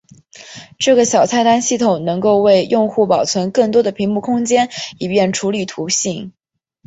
[0.79, 6.33] 这个小菜单系统能够为用户保存更多的屏幕空间以便处理图形。